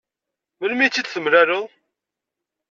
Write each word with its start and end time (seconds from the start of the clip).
Melmi 0.59 0.83
i 0.85 0.89
tt-id-temlaleḍ? 0.89 1.65